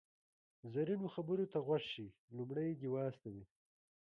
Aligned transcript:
زرینو 0.73 1.07
خبرو 1.15 1.45
ته 1.51 1.59
غوږ 1.65 1.83
شئ، 1.91 2.07
لومړی 2.35 2.69
دې 2.79 2.87
و 2.89 2.95
استوئ. 3.07 3.43